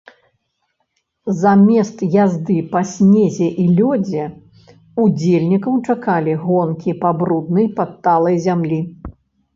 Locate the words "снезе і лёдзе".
2.93-4.25